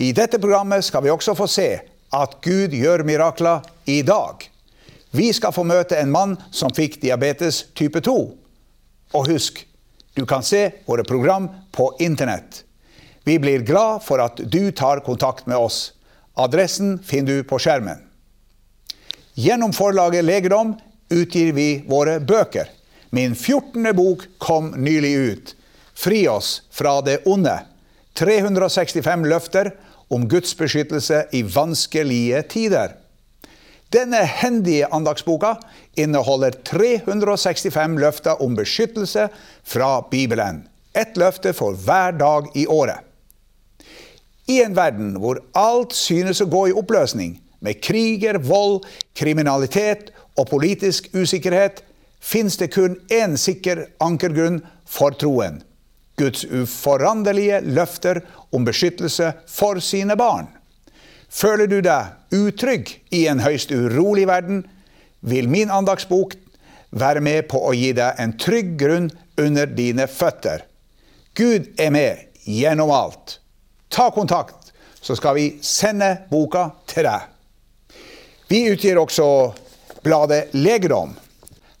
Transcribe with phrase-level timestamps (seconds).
[0.00, 1.66] I dette programmet skal vi også få se
[2.16, 4.46] at Gud gjør mirakler i dag.
[5.12, 8.14] Vi skal få møte en mann som fikk diabetes type 2.
[9.12, 9.58] Og husk,
[10.16, 12.62] du kan se våre program på internett.
[13.28, 15.92] Vi blir glad for at du tar kontakt med oss.
[16.32, 18.00] Adressen finner du på skjermen.
[19.36, 20.72] Gjennom forlaget Legedom
[21.12, 22.72] utgir vi våre bøker.
[23.12, 23.92] Min 14.
[23.92, 25.54] bok kom nylig ut.
[25.92, 27.58] Fri oss fra det onde.
[28.16, 29.74] 365 løfter
[30.10, 32.96] om Guds beskyttelse i vanskelige tider.
[33.90, 35.54] Denne hendige andagsboka
[35.98, 39.28] inneholder 365 løfter om beskyttelse
[39.64, 40.64] fra Bibelen.
[40.94, 43.06] Ett løfte for hver dag i året.
[44.50, 50.48] I en verden hvor alt synes å gå i oppløsning, med kriger, vold, kriminalitet og
[50.50, 51.84] politisk usikkerhet,
[52.20, 55.60] fins det kun én sikker ankergrunn for troen
[56.20, 60.50] Guds uforanderlige løfter om beskyttelse for sine barn.
[61.30, 64.64] Føler du deg utrygg i en høyst urolig verden,
[65.20, 66.34] vil min andagsbok
[66.90, 70.64] være med på å gi deg en trygg grunn under dine føtter.
[71.38, 73.38] Gud er med gjennom alt.
[73.90, 77.28] Ta kontakt, så skal vi sende boka til deg.
[78.50, 79.26] Vi utgir også
[80.02, 81.14] bladet Legedom.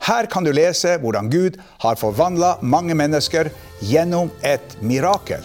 [0.06, 5.42] Her kan du lese hvordan Gud har forvandla mange mennesker gjennom et mirakel.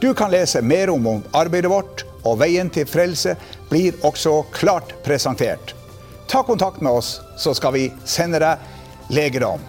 [0.00, 3.36] Du kan lese mer om arbeidet vårt, og veien til frelse
[3.70, 5.74] blir også klart presentert.
[6.28, 9.60] Ta kontakt med oss, så skal vi sende deg legedom.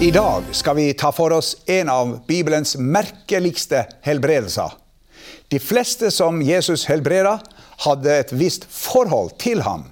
[0.00, 4.74] I dag skal vi ta for oss en av Bibelens merkeligste helbredelser.
[5.48, 7.38] De fleste som Jesus helbreda,
[7.76, 9.86] hadde et visst forhold til ham.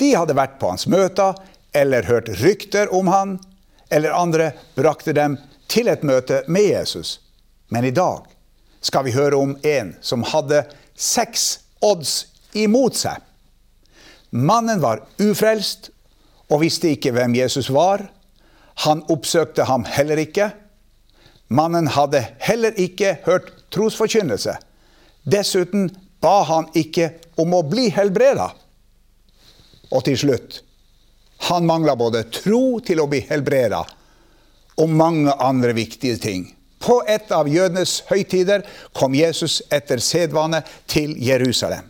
[0.00, 1.36] De hadde vært på hans møter
[1.76, 3.36] eller hørt rykter om han,
[3.90, 5.36] eller andre brakte dem
[5.68, 7.18] til et møte med Jesus.
[7.68, 8.24] Men i dag
[8.80, 10.64] skal vi høre om en som hadde
[10.96, 12.26] seks odds
[12.56, 13.20] imot seg.
[14.30, 15.90] Mannen var ufrelst
[16.50, 18.06] og visste ikke hvem Jesus var.
[18.86, 20.50] Han oppsøkte ham heller ikke.
[21.48, 24.56] Mannen hadde heller ikke hørt trosforkynnelse.
[25.26, 25.90] Dessuten
[26.22, 28.50] ba han ikke om å bli helbreda.
[29.94, 30.62] Og til slutt
[31.48, 33.84] han mangla både tro til å bli helbreda
[34.76, 36.46] og mange andre viktige ting.
[36.82, 38.64] På et av jødenes høytider
[38.96, 41.86] kom Jesus etter sedvane til Jerusalem.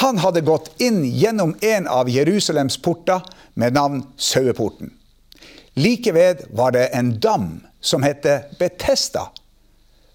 [0.00, 4.92] Han hadde gått inn gjennom en av Jerusalems porter med navn Saueporten.
[5.78, 7.50] Like ved var det en dam
[7.80, 8.26] som het
[8.58, 9.28] Betesta.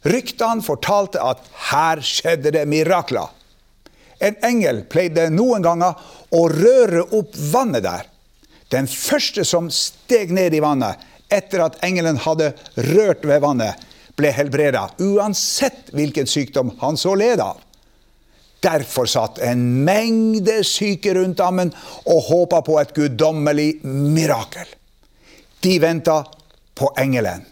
[0.03, 3.31] Ryktene fortalte at her skjedde det mirakler.
[4.23, 5.99] En engel pleide noen ganger
[6.31, 8.09] å røre opp vannet der.
[8.73, 11.01] Den første som steg ned i vannet
[11.33, 12.51] etter at engelen hadde
[12.93, 13.77] rørt ved vannet,
[14.17, 17.61] ble helbreda, uansett hvilken sykdom han så led av.
[18.63, 21.73] Derfor satt en mengde syke rundt ammen
[22.05, 24.69] og håpa på et guddommelig mirakel.
[25.65, 26.21] De venta
[26.77, 27.43] på engelen.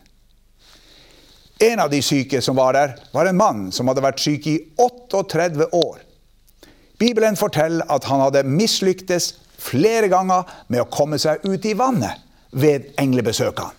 [1.61, 4.55] En av de syke som var der, var en mann som hadde vært syk i
[4.81, 5.99] 38 år.
[7.01, 12.23] Bibelen forteller at han hadde mislyktes flere ganger med å komme seg ut i vannet
[12.51, 13.77] ved englebesøkene.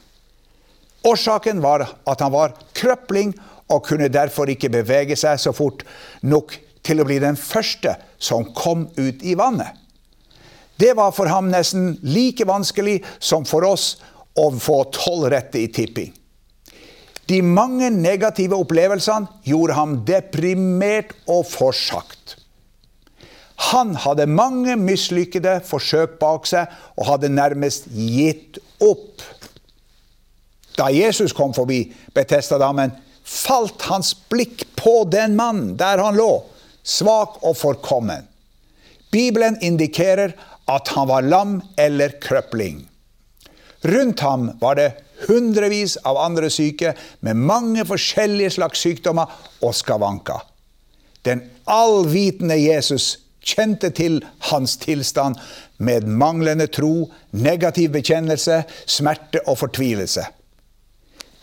[1.03, 3.33] Årsaken var at han var krøpling
[3.73, 5.83] og kunne derfor ikke bevege seg så fort
[6.23, 6.55] nok
[6.87, 9.75] til å bli den første som kom ut i vannet.
[10.79, 13.97] Det var for ham nesten like vanskelig som for oss
[14.39, 16.13] å få tolv rette i tipping.
[17.31, 22.37] De mange negative opplevelsene gjorde ham deprimert og forsagt.
[23.71, 29.23] Han hadde mange mislykkede forsøk bak seg og hadde nærmest gitt opp.
[30.79, 31.85] Da Jesus kom forbi
[32.17, 36.43] Betestadammen, falt hans blikk på den mannen der han lå,
[36.83, 38.27] svak og forkommen.
[39.13, 40.35] Bibelen indikerer
[40.73, 42.83] at han var lam eller krøpling.
[43.85, 44.93] Rundt ham var det
[45.27, 49.31] hundrevis av andre syke med mange forskjellige slags sykdommer
[49.63, 50.41] og skavanker.
[51.27, 55.39] Den allvitende Jesus kjente til hans tilstand
[55.83, 60.25] med manglende tro, negativ bekjennelse, smerte og fortvilelse.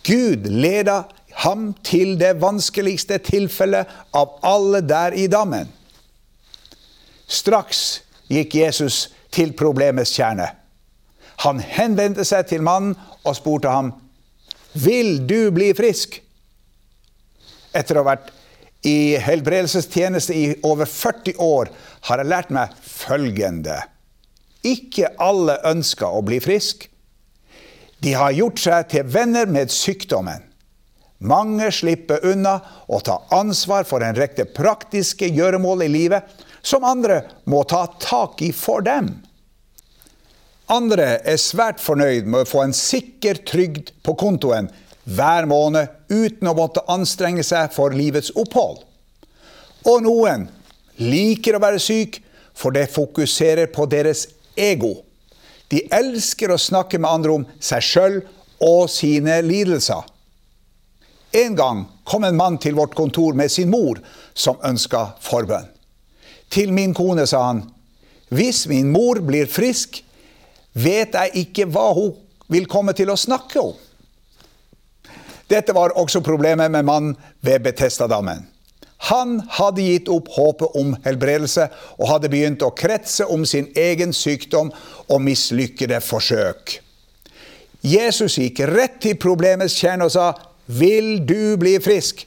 [0.07, 1.03] Gud leda
[1.43, 5.69] ham til det vanskeligste tilfellet av alle der i dammen.
[7.29, 8.01] Straks
[8.31, 10.49] gikk Jesus til problemets kjerne.
[11.45, 13.93] Han henvendte seg til mannen og spurte ham,
[14.73, 16.21] 'Vil du bli frisk?'
[17.73, 18.31] Etter å ha vært
[18.81, 21.71] i helbredelsestjeneste i over 40 år
[22.07, 23.81] har jeg lært meg følgende.
[24.63, 26.85] Ikke alle ønsker å bli frisk.
[27.99, 30.45] De har gjort seg til venner med sykdommen.
[31.19, 37.25] Mange slipper unna å ta ansvar for en rekke praktiske gjøremål i livet som andre
[37.51, 39.11] må ta tak i for dem.
[40.71, 44.69] Andre er svært fornøyd med å få en sikker trygd på kontoen
[45.09, 48.83] hver måned uten å måtte anstrenge seg for livets opphold.
[49.89, 50.47] Og noen
[50.99, 52.19] liker å være syk,
[52.53, 54.25] for det fokuserer på deres
[54.59, 54.97] ego.
[55.71, 58.17] De elsker å snakke med andre om seg sjøl
[58.59, 60.03] og sine lidelser.
[61.39, 64.01] En gang kom en mann til vårt kontor med sin mor,
[64.33, 65.69] som ønska forbønn.
[66.49, 67.61] Til min kone sa han,
[68.33, 70.01] hvis min mor blir frisk,
[70.73, 72.17] vet jeg ikke hva hun
[72.49, 73.77] vil komme til å snakke om.
[75.49, 78.45] Dette var også problemet med mannen ved Betestadammen.
[79.09, 84.11] Han hadde gitt opp håpet om helbredelse og hadde begynt å kretse om sin egen
[84.13, 84.73] sykdom
[85.07, 86.81] og mislykkede forsøk.
[87.81, 90.33] Jesus gikk rett til problemets kjerne og sa,
[90.67, 92.25] 'Vil du bli frisk?'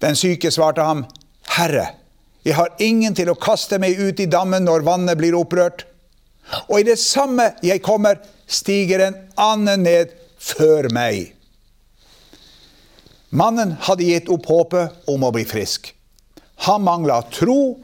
[0.00, 1.06] Den syke svarte ham,
[1.48, 1.88] 'Herre,
[2.44, 5.84] jeg har ingen til å kaste meg ut i dammen når vannet blir opprørt.'
[6.68, 8.16] Og i det samme jeg kommer,
[8.46, 10.08] stiger en annen ned
[10.38, 11.33] før meg.
[13.34, 15.88] Mannen hadde gitt opp håpet om å bli frisk.
[16.68, 17.80] Han mangla tro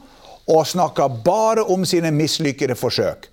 [0.47, 3.27] og snakka bare om sine mislykkede forsøk.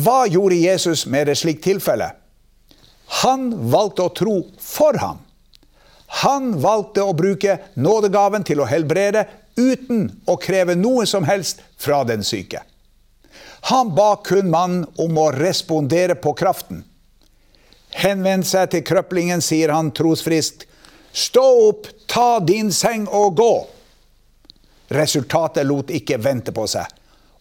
[0.00, 2.08] Hva gjorde Jesus med et slikt tilfelle?
[3.20, 5.20] Han valgte å tro for ham.
[6.22, 9.26] Han valgte å bruke nådegaven til å helbrede
[9.58, 12.62] uten å kreve noe som helst fra den syke.
[13.68, 16.84] Han ba kun mannen om å respondere på kraften.
[17.92, 20.67] Henvend seg til krøplingen, sier han trosfriskt.
[21.18, 23.54] Stå opp, ta din seng og gå.
[24.94, 26.86] Resultatet lot ikke vente på seg.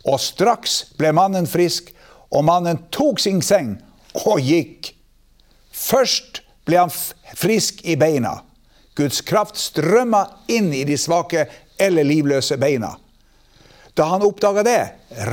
[0.10, 1.92] Og straks ble mannen frisk,
[2.34, 3.76] og mannen tok sin seng
[4.26, 4.96] og gikk.
[5.70, 6.94] Først ble han
[7.38, 8.40] frisk i beina.
[8.98, 11.46] Guds kraft strømma inn i de svake
[11.78, 12.96] eller livløse beina.
[13.94, 14.82] Da han oppdaga det,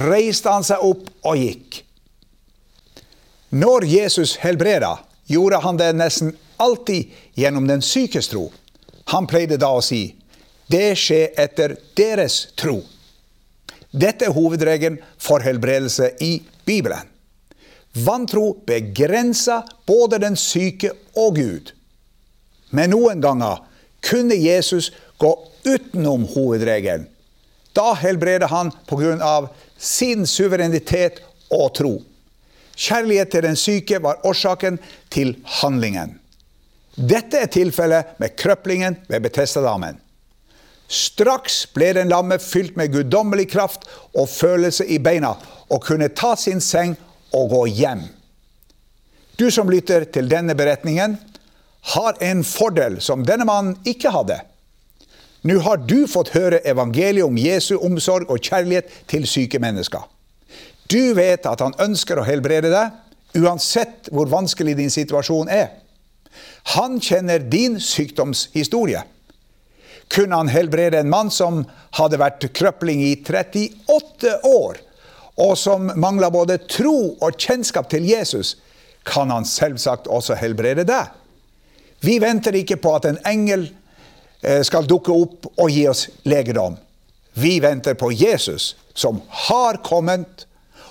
[0.05, 1.81] reiste han seg opp og gikk.
[3.57, 4.99] Når Jesus helbreda,
[5.33, 8.49] gjorde han det nesten alltid gjennom den sykes tro.
[9.13, 10.15] Han pleide da å si,
[10.69, 12.83] 'Det skjer etter deres tro'.
[13.93, 17.09] Dette er hovedregelen for helbredelse i Bibelen.
[17.95, 21.73] Vantro begrenser både den syke og Gud.
[22.71, 23.63] Men noen ganger
[24.01, 25.31] kunne Jesus gå
[25.65, 27.07] utenom hovedregelen
[27.75, 29.49] da helbreder han pga.
[29.79, 32.03] sin suverenitet og tro.
[32.77, 34.79] Kjærlighet til den syke var årsaken
[35.11, 36.21] til handlingen.
[36.95, 39.99] Dette er tilfellet med krøplingen ved Betestadammen.
[40.89, 45.33] Straks ble den lamme fylt med guddommelig kraft og følelse i beina
[45.73, 46.95] og kunne ta sin seng
[47.35, 48.05] og gå hjem.
[49.41, 51.17] Du som lytter til denne beretningen,
[51.95, 54.39] har en fordel som denne mannen ikke hadde.
[55.45, 60.07] Nå har du fått høre evangeliet om Jesu omsorg og kjærlighet til syke mennesker.
[60.89, 62.95] Du vet at han ønsker å helbrede deg,
[63.43, 65.73] uansett hvor vanskelig din situasjon er.
[66.77, 69.03] Han kjenner din sykdomshistorie.
[70.13, 71.63] Kunne han helbrede en mann som
[71.97, 74.81] hadde vært krøpling i 38 år,
[75.41, 78.57] og som mangla både tro og kjennskap til Jesus,
[79.05, 81.09] kan han selvsagt også helbrede deg.
[82.05, 83.67] Vi venter ikke på at en engel
[84.45, 86.77] Eh, skal dukke opp og gi oss legedom.
[87.35, 90.45] Vi venter på Jesus, som har kommet,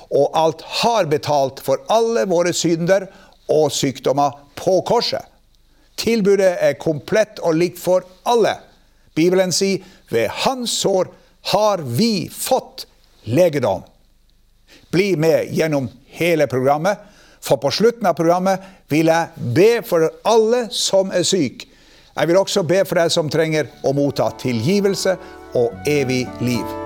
[0.09, 3.05] og alt har betalt for alle våre synder
[3.51, 5.21] og sykdommer på korset.
[5.99, 8.57] Tilbudet er komplett og likt for alle.
[9.15, 11.11] Bibelen sier ved hans sår
[11.53, 12.85] har vi fått
[13.23, 13.83] legedom.
[14.91, 16.97] Bli med gjennom hele programmet,
[17.43, 21.67] for på slutten av programmet vil jeg be for alle som er syke
[22.13, 25.17] Jeg vil også be for deg som trenger å motta tilgivelse
[25.57, 26.82] og evig liv.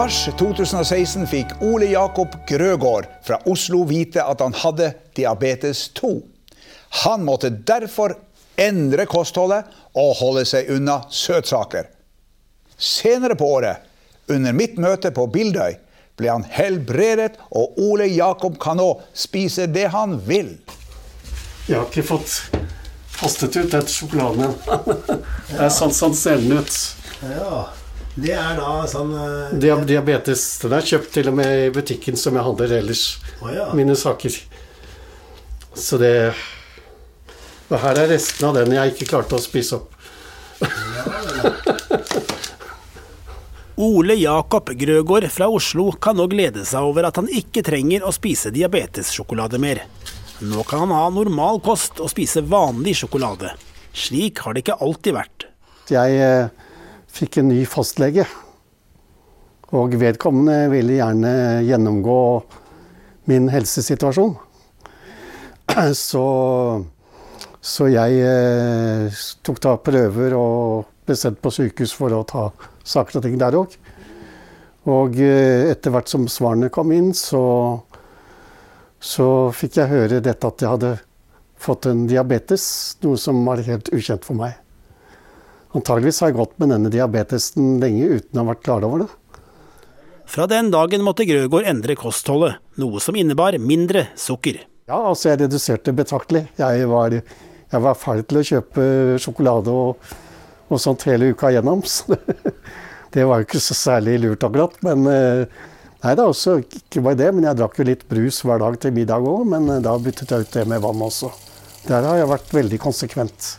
[0.00, 4.86] Mars 2016 fikk Ole Jakob Grøgaard fra Oslo vite at han hadde
[5.18, 6.12] diabetes 2.
[7.02, 8.14] Han måtte derfor
[8.56, 9.68] endre kostholdet
[10.00, 11.90] og holde seg unna søtsaker.
[12.80, 13.82] Senere på året,
[14.32, 15.76] under mitt møte på Bildøy,
[16.16, 20.54] ble han helbredet, og Ole Jakob kan nå spise det han vil.
[21.68, 22.38] Jeg har ikke fått
[23.18, 24.56] kastet ut den sjokoladen.
[25.50, 26.80] Det er sånn sånn ser den ut.
[27.20, 27.66] Ja.
[28.14, 30.42] Det er da sånn uh, Dia- Diabetes.
[30.64, 33.04] Den er kjøpt til og med i butikken som jeg handler ellers.
[33.40, 33.68] Oh, ja.
[33.78, 34.34] Mine saker.
[35.78, 36.34] Så det
[37.70, 39.94] Og her er resten av den jeg ikke klarte å spise opp.
[43.80, 48.10] Ole Jakob Grøgaard fra Oslo kan nå glede seg over at han ikke trenger å
[48.12, 49.80] spise diabetessjokolade mer.
[50.44, 53.54] Nå kan han ha normal kost og spise vanlig sjokolade.
[53.96, 55.46] Slik har det ikke alltid vært.
[55.90, 56.50] Jeg eh,
[57.10, 58.24] fikk en ny fastlege.
[59.76, 61.34] Og vedkommende ville gjerne
[61.66, 62.20] gjennomgå
[63.30, 64.34] min helsesituasjon.
[65.94, 66.24] Så,
[67.62, 72.48] så jeg eh, tok da prøver og ble sendt på sykehus for å ta
[72.82, 73.76] saker og ting der òg.
[74.90, 77.44] Og eh, etter hvert som svarene kom inn, så,
[78.98, 80.92] så fikk jeg høre dette at jeg hadde
[81.60, 82.64] fått en diabetes,
[83.04, 84.56] noe som var helt ukjent for meg.
[85.76, 89.10] Antageligvis har jeg gått med denne diabetesen lenge uten å ha vært klar over det.
[90.30, 94.60] Fra den dagen måtte Grøgaard endre kostholdet, noe som innebar mindre sukker.
[94.90, 96.44] Ja, altså jeg reduserte betraktelig.
[96.58, 98.86] Jeg var, jeg var ferdig til å kjøpe
[99.22, 100.10] sjokolade og,
[100.70, 101.84] og sånt hele uka gjennom.
[101.90, 102.54] Så det,
[103.14, 104.74] det var jo ikke så særlig lurt akkurat.
[104.86, 105.44] Men eh,
[106.02, 108.78] nei, det er også ikke bare det, men jeg drakk jo litt brus hver dag
[108.82, 109.46] til middag òg.
[109.54, 111.30] Men eh, da byttet jeg ut det med vann også.
[111.86, 113.50] Der har jeg vært veldig konsekvent.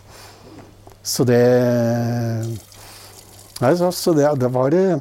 [1.04, 1.42] Så det
[3.62, 5.00] Nei, så, det, det var det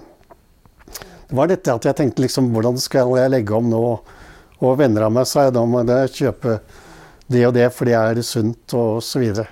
[1.31, 3.85] var dette at jeg tenkte liksom Hvordan skal jeg legge om nå?
[4.61, 6.59] Og venner av meg sa jeg da må jeg kjøpe
[7.31, 9.47] det og det, for det er sunt og så videre.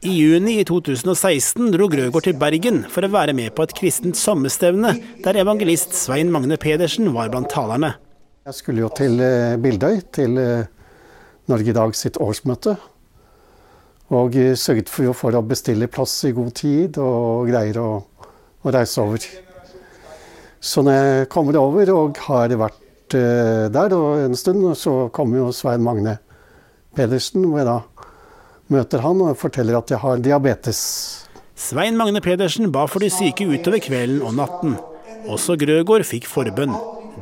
[0.00, 4.16] I juni i 2016 dro Grøgaard til Bergen for å være med på et kristent
[4.16, 7.92] sommerstevne, der evangelist Svein Magne Pedersen var blant talerne.
[8.48, 10.64] Jeg skulle jo til eh, Bildøy, til eh,
[11.52, 12.78] Norge i dag sitt årsmøte.
[14.10, 17.90] Og eh, sørget for, for å bestille plass i god tid og greier å,
[18.62, 19.26] å reise over.
[20.60, 23.94] Så når jeg kommer over og har vært uh, der
[24.26, 26.18] en stund, så kommer jo Svein Magne
[26.96, 27.78] Pedersen, hvor jeg da
[28.70, 30.80] møter han og forteller at jeg har diabetes.
[31.56, 34.76] Svein Magne Pedersen ba for de syke utover kvelden og natten.
[35.30, 36.76] Også Grøgaard fikk forbønn.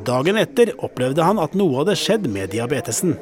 [0.07, 3.17] Dagen etter opplevde han at noe hadde skjedd med diabetesen.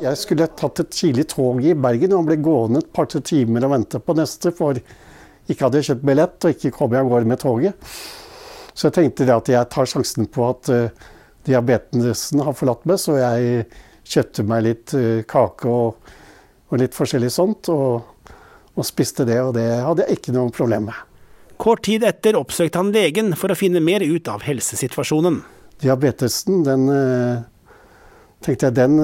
[0.00, 3.74] Jeg skulle tatt et tidlig tog i Bergen og ble gående et par-tre timer og
[3.74, 7.28] vente på neste, for ikke hadde jeg kjøpt billett og ikke kom jeg av gårde
[7.28, 7.90] med toget.
[8.72, 11.10] Så jeg tenkte at jeg tar sjansen på at uh,
[11.48, 13.66] diabetesen har forlatt meg, så jeg
[14.08, 16.10] kjøpte meg litt uh, kake og,
[16.70, 18.32] og, litt forskjellig sånt, og,
[18.72, 19.36] og, spiste det.
[19.44, 21.06] Og det hadde jeg ikke noe problem med.
[21.60, 25.42] Kort tid etter oppsøkte han legen for å finne mer ut av helsesituasjonen.
[25.84, 27.42] Diabetesen, den uh,
[28.40, 28.96] tenkte jeg, den,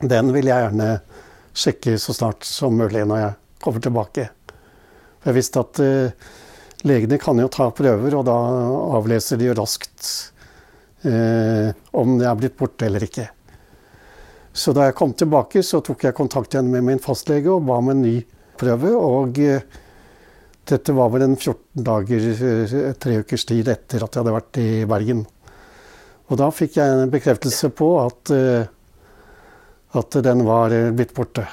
[0.00, 0.88] den vil jeg gjerne
[1.56, 4.26] sjekke så snart som mulig når jeg kommer tilbake.
[5.26, 5.80] Jeg visste at
[6.86, 8.36] Legene kan jo ta prøver, og da
[8.98, 10.10] avleser de jo raskt
[11.08, 13.26] eh, om det er blitt borte eller ikke.
[14.56, 17.80] Så da jeg kom tilbake, så tok jeg kontakt igjen med min fastlege og ba
[17.80, 18.14] om en ny
[18.60, 18.92] prøve.
[18.96, 19.64] Og eh,
[20.66, 24.62] dette var vel en 14 dager, eh, tre ukers tid etter at jeg hadde vært
[24.62, 25.26] i Bergen.
[26.26, 28.66] Og da fikk jeg en bekreftelse på at, eh,
[29.98, 31.46] at den var eh, blitt borte.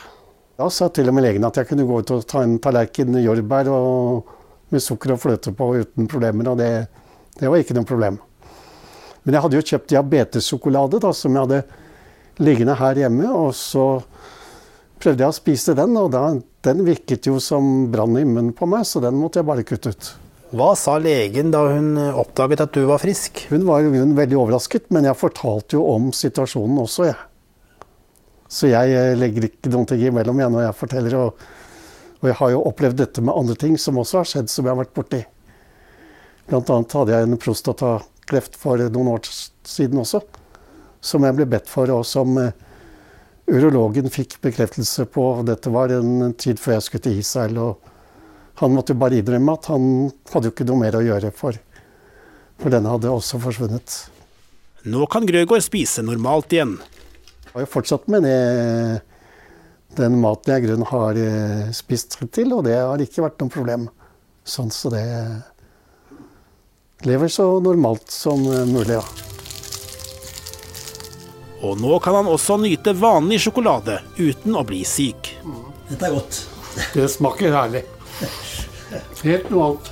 [0.57, 3.17] Da sa til og med legen at jeg kunne gå ut og ta en tallerken
[3.21, 4.33] jordbær og
[4.73, 6.49] med sukker og fløte på uten problemer.
[6.49, 6.71] Og det,
[7.39, 8.19] det var ikke noe problem.
[9.23, 11.62] Men jeg hadde jo kjøpt diabetessjokolade som jeg hadde
[12.43, 13.29] liggende her hjemme.
[13.29, 13.86] Og så
[15.03, 16.25] prøvde jeg å spise den, og da,
[16.65, 19.93] den virket jo som brann i munnen på meg, så den måtte jeg bare kutte
[19.93, 20.12] ut.
[20.53, 23.47] Hva sa legen da hun oppdaget at du var frisk?
[23.49, 27.17] Hun var jo veldig overrasket, men jeg fortalte jo om situasjonen også, jeg.
[28.53, 31.19] Så jeg legger ikke noen ting imellom jeg når jeg forteller.
[31.23, 31.61] og
[32.23, 34.71] og jeg har jo opplevd dette med andre ting som også har skjedd, som jeg
[34.71, 35.17] har vært borti.
[36.47, 40.21] Blant annet hadde jeg en prostatakreft for noen år siden også,
[41.03, 42.53] som jeg ble bedt for, og som uh,
[43.51, 45.25] urologen fikk bekreftelse på.
[45.49, 47.91] Dette var en tid før jeg skulle til Israel, og
[48.61, 49.85] han måtte jo bare innrømme at han
[50.33, 51.57] hadde jo ikke noe mer å gjøre, for,
[52.61, 53.95] for denne hadde også forsvunnet.
[54.89, 56.77] Nå kan Grøgaard spise normalt igjen.
[57.45, 58.37] Jeg har jo fortsatt med det
[59.97, 63.53] den maten jeg i grunnen har eh, spist til, og det har ikke vært noe
[63.53, 63.87] problem.
[64.43, 65.03] Sånn så det
[67.05, 69.03] lever så normalt som eh, mulig, ja.
[71.63, 75.31] Og nå kan han også nyte vanlig sjokolade uten å bli syk.
[75.87, 76.41] Dette er godt.
[76.97, 77.85] Det smaker herlig.
[79.23, 79.91] Helt noe annet.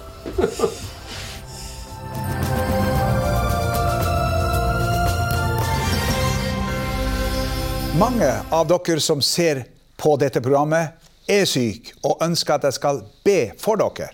[8.00, 9.66] Mange av dere som ser
[10.00, 10.98] på dette programmet,
[11.30, 14.10] er syke og ønsker at jeg skal be for dere.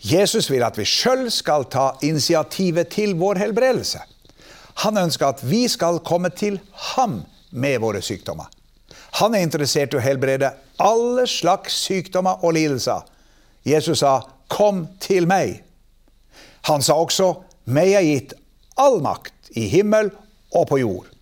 [0.00, 4.00] Jesus vil at vi sjøl skal ta initiativet til vår helbredelse.
[4.84, 6.60] Han ønsker at vi skal komme til
[6.94, 8.48] ham med våre sykdommer.
[9.16, 10.50] Han er interessert i å helbrede
[10.82, 13.04] alle slags sykdommer og lidelser.
[13.64, 15.62] Jesus sa, 'Kom til meg'.
[16.62, 17.34] Han sa også,
[17.66, 18.34] 'Meg er gitt
[18.76, 20.10] all makt i himmel
[20.52, 21.16] og på jord'.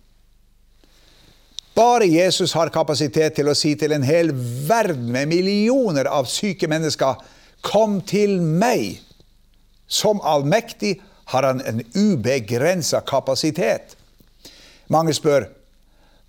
[1.75, 4.31] Bare Jesus har kapasitet til å si til en hel
[4.67, 7.15] verden med millioner av syke mennesker
[7.65, 8.99] Kom til meg.
[9.87, 13.95] Som allmektig har han en ubegrensa kapasitet.
[14.87, 15.47] Mange spør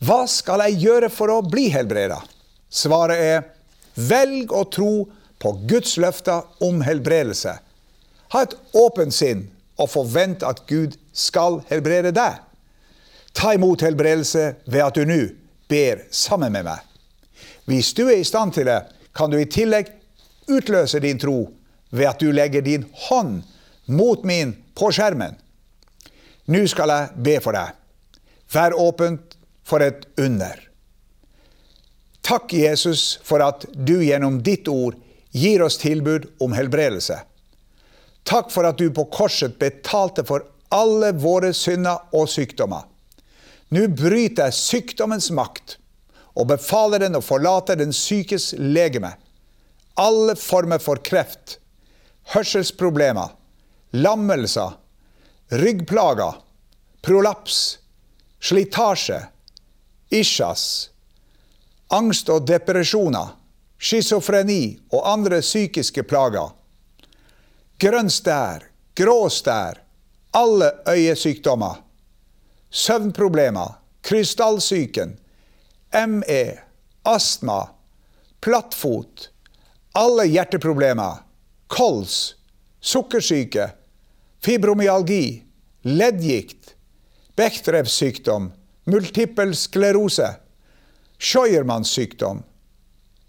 [0.04, 2.18] hva skal jeg gjøre for å bli helbreda?
[2.68, 3.44] Svaret er
[3.96, 5.06] velg å tro
[5.40, 7.54] på Guds løfter om helbredelse.
[8.34, 9.46] Ha et åpent sinn
[9.80, 12.42] og forvent at Gud skal helbrede deg.
[13.36, 15.20] Ta imot helbredelse ved at du nå
[15.68, 16.80] ber sammen med meg.
[17.66, 18.82] Hvis du er i stand til det,
[19.16, 19.88] kan du i tillegg
[20.52, 21.38] utløse din tro
[21.90, 23.40] ved at du legger din hånd
[23.86, 25.36] mot min på skjermen.
[26.52, 27.72] Nå skal jeg be for deg.
[28.52, 29.35] Vær åpent
[29.66, 30.60] for et under.
[32.26, 34.98] Takk, Jesus, for at du gjennom ditt ord
[35.34, 37.20] gir oss tilbud om helbredelse.
[38.26, 42.86] Takk for at du på korset betalte for alle våre synder og sykdommer.
[43.74, 45.76] Nå bryter jeg sykdommens makt
[46.36, 49.14] og befaler den å forlate den sykes legeme.
[49.96, 51.58] Alle former for kreft,
[52.34, 53.32] hørselsproblemer,
[53.96, 54.74] lammelser,
[55.54, 56.42] ryggplager,
[57.06, 57.78] prolaps,
[58.42, 59.22] slitasje,
[60.10, 60.90] isjas,
[61.88, 63.34] angst og depresjoner,
[63.78, 66.52] schizofreni og andre psykiske plager.
[67.80, 68.64] Grønn stær,
[68.96, 69.82] grå stær,
[70.36, 71.82] alle øyesykdommer,
[72.70, 75.16] søvnproblemer, krystallsyken,
[76.08, 76.42] ME,
[77.04, 77.60] astma,
[78.40, 79.30] plattfot,
[79.96, 81.22] alle hjerteproblemer,
[81.72, 82.36] kols,
[82.80, 83.70] sukkersyke,
[84.44, 85.42] fibromyalgi,
[85.86, 86.74] leddgikt,
[87.36, 88.46] Bechdrevs sykdom,
[88.86, 90.36] multippel sklerose,
[91.18, 92.42] Scheuermanns sykdom,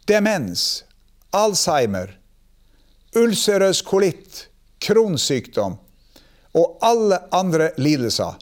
[0.08, 0.84] demens,
[1.32, 2.18] Alzheimer,
[3.16, 4.48] ulcerøs kolitt,
[4.84, 5.78] kronsykdom
[6.58, 8.38] og alle andre lidelser.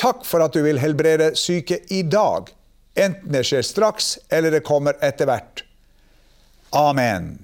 [0.00, 2.50] Takk for at du vil helbrede syke i dag,
[2.98, 5.64] enten det skjer straks eller det kommer etter hvert.
[6.72, 7.34] Amen.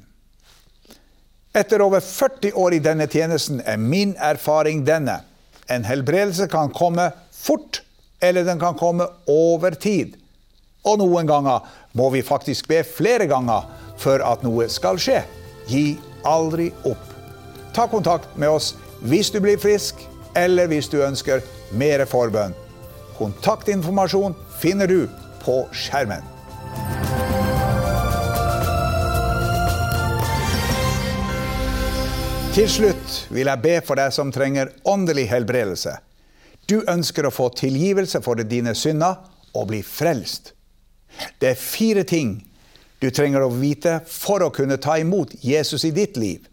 [1.56, 5.20] Etter over 40 år i denne tjenesten er min erfaring denne.
[5.68, 7.82] En helbredelse kan komme fort,
[8.20, 10.16] eller den kan komme over tid.
[10.86, 11.66] Og noen ganger
[11.98, 13.66] må vi faktisk be flere ganger
[13.98, 15.22] for at noe skal skje.
[15.68, 17.04] Gi aldri opp.
[17.74, 20.00] Ta kontakt med oss hvis du blir frisk,
[20.34, 21.44] eller hvis du ønsker
[21.78, 22.56] mer forbønn.
[23.18, 25.06] Kontaktinformasjon finner du
[25.42, 26.24] på skjermen.
[32.58, 35.92] Til slutt vil jeg be for deg som trenger åndelig helbredelse.
[36.68, 39.22] Du ønsker å få tilgivelse for dine synder
[39.56, 40.52] og bli frelst.
[41.40, 42.36] Det er fire ting
[43.00, 46.44] du trenger å vite for å kunne ta imot Jesus i ditt liv.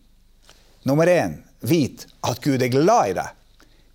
[0.88, 3.32] Nummer én vit at Gud er glad i deg.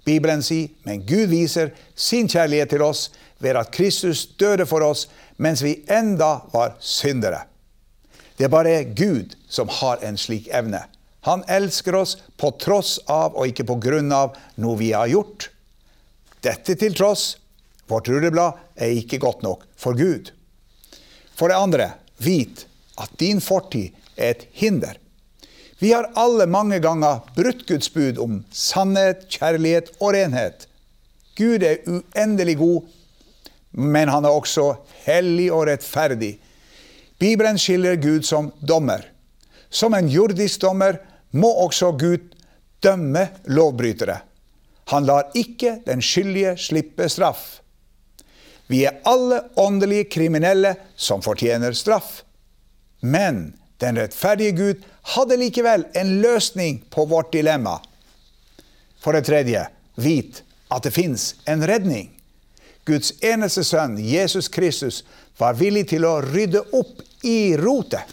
[0.05, 3.09] Bibelen sier, men Gud viser sin kjærlighet til oss
[3.41, 5.07] ved at Kristus døde for oss
[5.41, 7.47] mens vi enda var syndere.
[8.37, 10.83] Det er bare Gud som har en slik evne.
[11.29, 15.51] Han elsker oss på tross av og ikke på grunn av noe vi har gjort.
[16.41, 17.35] Dette til tross,
[17.91, 20.31] vårt rulleblad er ikke godt nok for Gud.
[21.37, 21.91] For det andre,
[22.23, 22.67] vit
[23.01, 24.97] at din fortid er et hinder.
[25.81, 30.67] Vi har alle mange ganger brutt Guds bud om sannhet, kjærlighet og renhet.
[31.37, 32.89] Gud er uendelig god,
[33.73, 34.75] men han er også
[35.07, 36.35] hellig og rettferdig.
[37.21, 39.07] Bibelen skiller Gud som dommer.
[39.71, 40.99] Som en jordisk dommer
[41.33, 42.33] må også Gud
[42.85, 44.19] dømme lovbrytere.
[44.91, 47.61] Han lar ikke den skyldige slippe straff.
[48.71, 52.23] Vi er alle åndelige kriminelle som fortjener straff.
[53.01, 57.79] Men den rettferdige Gud hadde likevel en løsning på vårt dilemma.
[59.01, 62.11] For det tredje, vit at det fins en redning.
[62.85, 65.05] Guds eneste sønn, Jesus Kristus,
[65.39, 68.05] var villig til å rydde opp i rotet.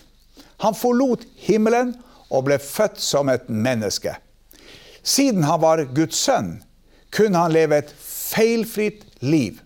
[0.64, 1.96] Han forlot himmelen
[2.30, 4.16] og ble født som et menneske.
[5.04, 6.58] Siden han var Guds sønn,
[7.10, 9.62] kunne han leve et feilfritt liv.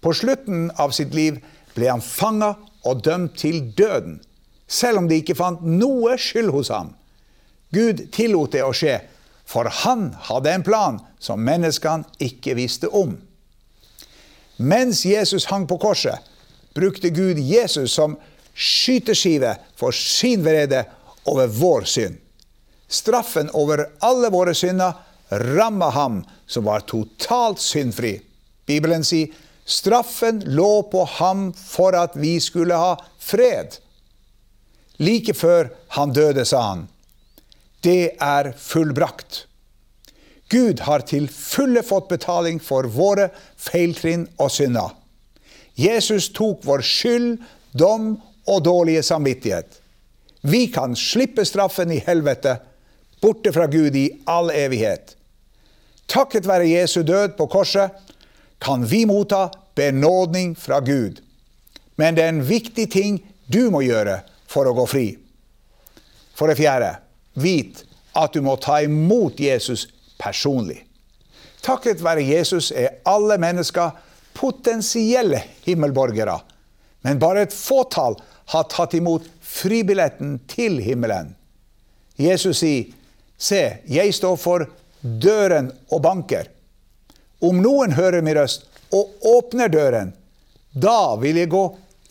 [0.00, 1.40] På slutten av sitt liv
[1.74, 4.20] ble han fanga og dømt til døden,
[4.68, 6.92] selv om de ikke fant noe skyld hos ham.
[7.74, 8.98] Gud tillot det å skje,
[9.44, 13.16] for han hadde en plan som menneskene ikke visste om.
[14.56, 16.20] Mens Jesus hang på korset,
[16.74, 18.16] brukte Gud Jesus som
[18.54, 20.84] skyteskive for sin vrede
[21.26, 22.20] over vår synd.
[22.88, 24.94] Straffen over alle våre synder
[25.40, 28.18] ramma ham som var totalt syndfri.
[28.66, 29.32] Bibelen sier
[29.64, 33.78] straffen lå på ham for at vi skulle ha fred.
[35.02, 36.86] Like før han døde, sa han,
[37.84, 39.46] det er fullbrakt.
[40.52, 44.92] Gud har til fulle fått betaling for våre feiltrinn og synder.
[45.74, 47.40] Jesus tok vår skyld,
[47.72, 48.14] dom
[48.46, 49.80] og dårlige samvittighet.
[50.46, 52.58] Vi kan slippe straffen i helvete,
[53.22, 55.16] borte fra Gud i all evighet.
[56.08, 57.90] Takket være Jesu død på korset
[58.62, 61.20] kan vi motta benådning fra Gud.
[61.96, 65.06] Men det er en viktig ting du må gjøre for å gå fri.
[66.34, 66.96] For det fjerde,
[67.34, 69.86] vit at du må ta imot Jesus
[70.18, 70.82] personlig.
[71.64, 73.94] Takket være Jesus er alle mennesker
[74.34, 76.38] potensielle himmelborgere,
[77.06, 78.16] men bare et fåtall
[78.52, 81.32] har tatt imot fribilletten til himmelen.
[82.20, 82.90] Jesus sier,
[83.38, 84.66] se, jeg står for
[85.04, 86.48] døren og banker.
[87.44, 88.64] Om noen hører min røst
[88.94, 90.14] og åpner døren,
[90.72, 91.64] da vil jeg gå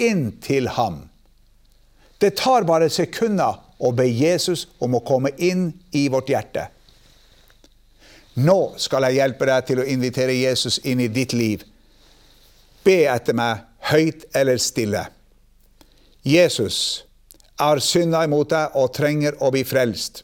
[0.04, 1.02] inn til ham.
[2.22, 6.70] Det tar bare sekunder å be Jesus om å komme inn i vårt hjerte.
[8.40, 11.66] Nå skal jeg hjelpe deg til å invitere Jesus inn i ditt liv.
[12.84, 15.04] Be etter meg høyt eller stille.
[16.24, 17.04] Jesus,
[17.44, 20.24] jeg har synda imot deg og trenger å bli frelst.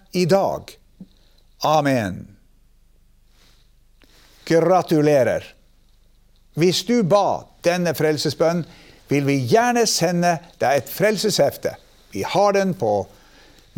[0.11, 0.71] i dag.
[1.63, 2.27] Amen.
[4.45, 5.55] Gratulerer.
[6.53, 8.65] Hvis du ba denne frelsesbønnen,
[9.11, 11.75] vil vi gjerne sende deg et frelseshefte.
[12.11, 13.05] Vi har den på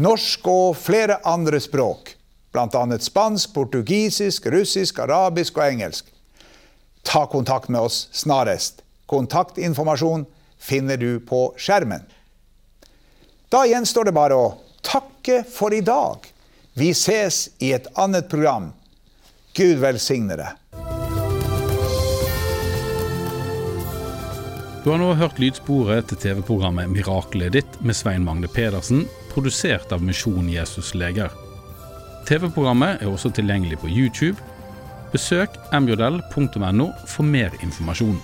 [0.02, 2.16] norsk og flere andre språk,
[2.54, 2.84] bl.a.
[3.02, 6.10] spansk, portugisisk, russisk, arabisk og engelsk.
[7.04, 8.82] Ta kontakt med oss snarest.
[9.10, 10.26] Kontaktinformasjon
[10.58, 12.06] finner du på skjermen.
[13.50, 14.54] Da gjenstår det bare å
[15.24, 16.18] takke for i dag.
[16.74, 18.72] Vi ses i et annet program.
[19.56, 20.60] Gud velsigne deg.
[24.84, 30.02] Du har nå hørt lydsporet til TV-programmet 'Miraklet ditt' med Svein Magne Pedersen, produsert av
[30.04, 31.32] Misjon Jesus Leger.
[32.28, 34.38] TV-programmet er også tilgjengelig på YouTube.
[35.14, 38.20] Besøk mjodell.no for mer informasjon.